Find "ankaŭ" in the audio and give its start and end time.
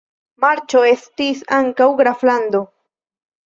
1.59-1.91